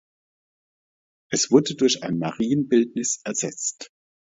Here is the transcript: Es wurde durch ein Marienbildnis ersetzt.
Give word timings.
Es 1.29 1.51
wurde 1.51 1.75
durch 1.75 2.01
ein 2.01 2.17
Marienbildnis 2.17 3.21
ersetzt. 3.23 3.91